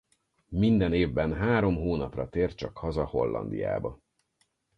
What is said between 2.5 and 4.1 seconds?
csak haza Hollandiába.